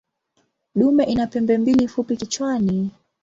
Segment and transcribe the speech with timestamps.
[0.75, 2.91] Dume ina pembe mbili fupi kichwani.